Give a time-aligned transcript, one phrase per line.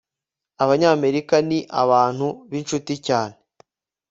[0.63, 3.35] abanyamerika ni abantu b'inshuti cyane